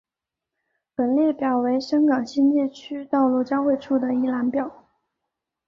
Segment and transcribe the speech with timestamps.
[0.95, 4.87] 本列表为香港新界区道路交汇处的一览表。